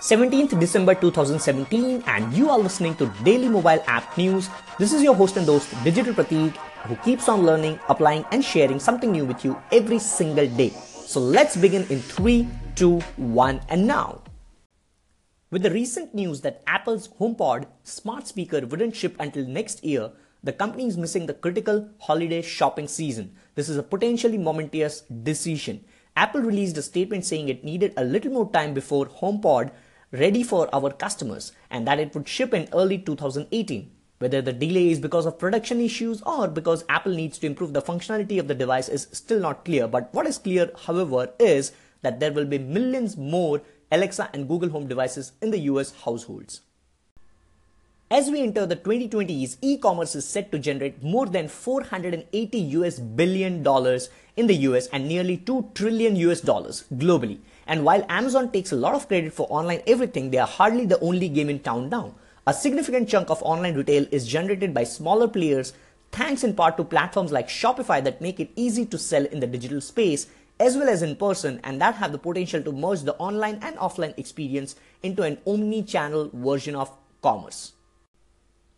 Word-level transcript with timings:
17th 0.00 0.60
December 0.60 0.94
2017 0.94 2.04
and 2.06 2.32
you 2.32 2.48
are 2.50 2.58
listening 2.58 2.94
to 2.94 3.06
Daily 3.24 3.48
Mobile 3.48 3.82
App 3.88 4.16
News. 4.16 4.48
This 4.78 4.92
is 4.92 5.02
your 5.02 5.12
host 5.12 5.36
and 5.36 5.44
host 5.44 5.74
Digital 5.82 6.14
Pratik 6.14 6.54
who 6.86 6.94
keeps 7.02 7.28
on 7.28 7.44
learning, 7.44 7.80
applying 7.88 8.24
and 8.30 8.44
sharing 8.44 8.78
something 8.78 9.10
new 9.10 9.24
with 9.24 9.44
you 9.44 9.60
every 9.72 9.98
single 9.98 10.46
day. 10.46 10.70
So 10.70 11.18
let's 11.18 11.56
begin 11.56 11.84
in 11.90 11.98
3, 11.98 12.46
2, 12.76 13.00
1 13.00 13.60
and 13.68 13.88
now. 13.88 14.22
With 15.50 15.62
the 15.62 15.72
recent 15.72 16.14
news 16.14 16.42
that 16.42 16.62
Apple's 16.68 17.08
HomePod 17.18 17.66
smart 17.82 18.28
speaker 18.28 18.64
wouldn't 18.64 18.94
ship 18.94 19.16
until 19.18 19.48
next 19.48 19.82
year, 19.82 20.12
the 20.44 20.52
company 20.52 20.86
is 20.86 20.96
missing 20.96 21.26
the 21.26 21.34
critical 21.34 21.88
holiday 21.98 22.42
shopping 22.42 22.86
season. 22.86 23.34
This 23.56 23.68
is 23.68 23.76
a 23.76 23.82
potentially 23.82 24.38
momentous 24.38 25.00
decision. 25.00 25.84
Apple 26.14 26.42
released 26.42 26.76
a 26.76 26.82
statement 26.82 27.24
saying 27.24 27.48
it 27.48 27.64
needed 27.64 27.94
a 27.96 28.04
little 28.04 28.32
more 28.32 28.50
time 28.52 28.74
before 28.74 29.06
HomePod 29.06 29.72
ready 30.12 30.42
for 30.42 30.68
our 30.74 30.90
customers 30.90 31.52
and 31.70 31.86
that 31.86 32.00
it 32.00 32.14
would 32.14 32.28
ship 32.28 32.54
in 32.54 32.68
early 32.72 32.98
2018. 32.98 33.90
Whether 34.18 34.42
the 34.42 34.52
delay 34.52 34.90
is 34.90 34.98
because 34.98 35.26
of 35.26 35.38
production 35.38 35.80
issues 35.80 36.22
or 36.22 36.48
because 36.48 36.84
Apple 36.88 37.14
needs 37.14 37.38
to 37.38 37.46
improve 37.46 37.72
the 37.72 37.82
functionality 37.82 38.40
of 38.40 38.48
the 38.48 38.54
device 38.54 38.88
is 38.88 39.06
still 39.12 39.38
not 39.38 39.64
clear. 39.64 39.86
But 39.86 40.12
what 40.12 40.26
is 40.26 40.38
clear, 40.38 40.72
however, 40.86 41.30
is 41.38 41.72
that 42.02 42.18
there 42.18 42.32
will 42.32 42.44
be 42.44 42.58
millions 42.58 43.16
more 43.16 43.62
Alexa 43.92 44.30
and 44.32 44.48
Google 44.48 44.70
Home 44.70 44.88
devices 44.88 45.32
in 45.40 45.50
the 45.50 45.60
US 45.60 45.92
households. 46.04 46.62
As 48.10 48.30
we 48.30 48.40
enter 48.40 48.64
the 48.64 48.74
2020s, 48.74 49.58
e-commerce 49.60 50.14
is 50.14 50.26
set 50.26 50.50
to 50.50 50.58
generate 50.58 51.02
more 51.02 51.26
than 51.26 51.46
480 51.46 52.58
US 52.58 52.98
billion 52.98 53.62
dollars 53.62 54.08
in 54.34 54.46
the 54.46 54.54
US 54.68 54.86
and 54.86 55.06
nearly 55.06 55.36
2 55.36 55.72
trillion 55.74 56.16
US 56.16 56.40
dollars 56.40 56.84
globally. 56.94 57.40
And 57.66 57.84
while 57.84 58.06
Amazon 58.08 58.50
takes 58.50 58.72
a 58.72 58.76
lot 58.76 58.94
of 58.94 59.08
credit 59.08 59.34
for 59.34 59.46
online 59.50 59.82
everything, 59.86 60.30
they 60.30 60.38
are 60.38 60.46
hardly 60.46 60.86
the 60.86 60.98
only 61.00 61.28
game 61.28 61.50
in 61.50 61.58
town 61.58 61.90
now. 61.90 62.14
A 62.46 62.54
significant 62.54 63.10
chunk 63.10 63.28
of 63.28 63.42
online 63.42 63.74
retail 63.74 64.06
is 64.10 64.26
generated 64.26 64.72
by 64.72 64.84
smaller 64.84 65.28
players 65.28 65.74
thanks 66.10 66.42
in 66.42 66.54
part 66.54 66.78
to 66.78 66.84
platforms 66.84 67.30
like 67.30 67.48
Shopify 67.48 68.02
that 68.02 68.22
make 68.22 68.40
it 68.40 68.52
easy 68.56 68.86
to 68.86 68.96
sell 68.96 69.26
in 69.26 69.40
the 69.40 69.46
digital 69.46 69.82
space 69.82 70.28
as 70.58 70.78
well 70.78 70.88
as 70.88 71.02
in 71.02 71.14
person 71.14 71.60
and 71.62 71.78
that 71.82 71.96
have 71.96 72.12
the 72.12 72.24
potential 72.26 72.62
to 72.62 72.72
merge 72.72 73.02
the 73.02 73.16
online 73.16 73.58
and 73.60 73.76
offline 73.76 74.18
experience 74.18 74.76
into 75.02 75.24
an 75.24 75.36
omni-channel 75.46 76.30
version 76.32 76.74
of 76.74 76.90
commerce. 77.20 77.72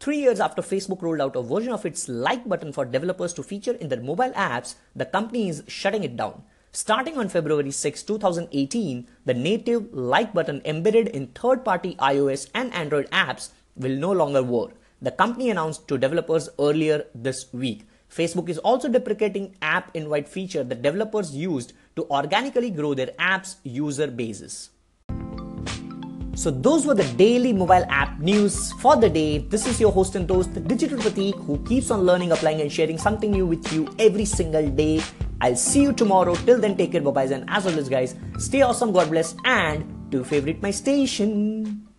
Three 0.00 0.20
years 0.20 0.40
after 0.40 0.62
Facebook 0.62 1.02
rolled 1.02 1.20
out 1.20 1.36
a 1.36 1.42
version 1.42 1.74
of 1.74 1.84
its 1.84 2.08
like 2.08 2.48
button 2.48 2.72
for 2.72 2.86
developers 2.86 3.34
to 3.34 3.42
feature 3.42 3.74
in 3.74 3.90
their 3.90 4.00
mobile 4.00 4.30
apps, 4.30 4.76
the 4.96 5.04
company 5.04 5.50
is 5.50 5.62
shutting 5.68 6.04
it 6.04 6.16
down. 6.16 6.42
Starting 6.72 7.18
on 7.18 7.28
February 7.28 7.70
6, 7.70 8.02
2018, 8.04 9.06
the 9.26 9.34
native 9.34 9.92
like 9.92 10.32
button 10.32 10.62
embedded 10.64 11.08
in 11.08 11.26
third-party 11.26 11.96
iOS 11.96 12.48
and 12.54 12.72
Android 12.72 13.10
apps 13.10 13.50
will 13.76 13.94
no 13.94 14.10
longer 14.10 14.42
work. 14.42 14.70
The 15.02 15.10
company 15.10 15.50
announced 15.50 15.86
to 15.88 15.98
developers 15.98 16.48
earlier 16.58 17.04
this 17.14 17.52
week. 17.52 17.86
Facebook 18.10 18.48
is 18.48 18.56
also 18.56 18.88
deprecating 18.88 19.54
app 19.60 19.94
invite 19.94 20.30
feature 20.30 20.64
that 20.64 20.80
developers 20.80 21.36
used 21.36 21.74
to 21.96 22.08
organically 22.10 22.70
grow 22.70 22.94
their 22.94 23.10
app's 23.18 23.56
user 23.64 24.06
bases. 24.06 24.70
So 26.40 26.50
those 26.50 26.86
were 26.86 26.94
the 26.94 27.04
daily 27.18 27.52
mobile 27.52 27.84
app 27.90 28.18
news 28.18 28.72
for 28.80 28.96
the 28.96 29.10
day. 29.10 29.44
This 29.50 29.66
is 29.66 29.78
your 29.78 29.92
host 29.92 30.16
and 30.16 30.26
host, 30.26 30.54
the 30.54 30.60
Digital 30.60 30.96
Pratik, 30.96 31.34
who 31.44 31.58
keeps 31.64 31.90
on 31.90 32.00
learning, 32.00 32.32
applying, 32.32 32.62
and 32.62 32.72
sharing 32.72 32.96
something 32.96 33.30
new 33.30 33.44
with 33.44 33.70
you 33.74 33.94
every 33.98 34.24
single 34.24 34.66
day. 34.70 35.02
I'll 35.42 35.54
see 35.54 35.82
you 35.82 35.92
tomorrow. 35.92 36.34
Till 36.34 36.58
then, 36.58 36.78
take 36.78 36.92
care, 36.92 37.02
bye 37.02 37.10
bye, 37.10 37.24
and 37.24 37.44
as 37.50 37.66
always, 37.66 37.90
guys, 37.90 38.14
stay 38.38 38.62
awesome, 38.62 38.90
God 38.90 39.10
bless, 39.10 39.36
and 39.44 39.84
do 40.08 40.24
favorite 40.24 40.62
my 40.62 40.70
station. 40.70 41.89